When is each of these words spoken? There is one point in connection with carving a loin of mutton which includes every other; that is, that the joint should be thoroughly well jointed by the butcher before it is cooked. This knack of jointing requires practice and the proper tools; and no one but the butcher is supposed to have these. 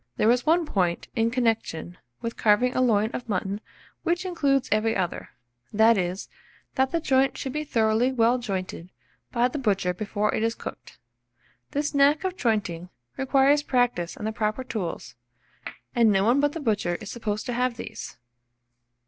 There 0.17 0.31
is 0.31 0.47
one 0.47 0.65
point 0.65 1.09
in 1.15 1.29
connection 1.29 1.95
with 2.21 2.35
carving 2.35 2.75
a 2.75 2.81
loin 2.81 3.11
of 3.11 3.29
mutton 3.29 3.61
which 4.01 4.25
includes 4.25 4.67
every 4.71 4.95
other; 4.95 5.29
that 5.71 5.95
is, 5.95 6.27
that 6.73 6.89
the 6.89 6.99
joint 6.99 7.37
should 7.37 7.53
be 7.53 7.63
thoroughly 7.63 8.11
well 8.11 8.39
jointed 8.39 8.89
by 9.31 9.47
the 9.49 9.59
butcher 9.59 9.93
before 9.93 10.33
it 10.33 10.41
is 10.41 10.55
cooked. 10.55 10.97
This 11.69 11.93
knack 11.93 12.23
of 12.23 12.35
jointing 12.35 12.89
requires 13.15 13.61
practice 13.61 14.17
and 14.17 14.25
the 14.25 14.31
proper 14.31 14.63
tools; 14.63 15.13
and 15.93 16.11
no 16.11 16.23
one 16.25 16.39
but 16.39 16.53
the 16.53 16.59
butcher 16.59 16.95
is 16.95 17.11
supposed 17.11 17.45
to 17.45 17.53
have 17.53 17.77
these. 17.77 18.17